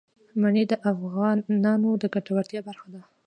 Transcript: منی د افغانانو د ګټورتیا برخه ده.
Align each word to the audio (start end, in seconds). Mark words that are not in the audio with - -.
منی 0.41 0.63
د 0.71 0.73
افغانانو 0.91 1.89
د 2.01 2.03
ګټورتیا 2.13 2.61
برخه 2.67 2.87
ده. 2.93 3.01